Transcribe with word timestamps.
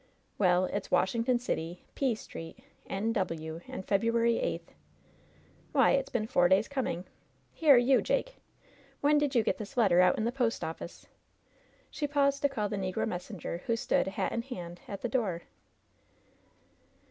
"Well, 0.39 0.65
it's 0.65 0.89
'Washington 0.89 1.37
City, 1.37 1.83
P 1.93 2.15
Street, 2.15 2.57
K 2.89 3.11
W., 3.11 3.61
and 3.67 3.85
February 3.85 4.33
8th.' 4.43 4.73
Why, 5.73 5.91
it's 5.91 6.09
been 6.09 6.25
four 6.25 6.49
days 6.49 6.67
coming. 6.67 7.05
Hero 7.53 7.77
you, 7.77 8.01
Jake! 8.01 8.37
When 9.01 9.19
did 9.19 9.35
you 9.35 9.43
get 9.43 9.59
this 9.59 9.77
letter 9.77 10.01
out'n 10.01 10.23
the 10.23 10.31
i)ost 10.31 10.61
oflSce?" 10.63 11.05
She 11.91 12.07
paused 12.07 12.41
to 12.41 12.49
call 12.49 12.67
the 12.67 12.77
negro 12.77 13.07
messenger, 13.07 13.61
who 13.67 13.75
stood, 13.75 14.07
hat 14.07 14.31
in 14.31 14.41
hand, 14.41 14.81
at 14.87 15.01
the 15.01 15.07
door. 15.07 15.43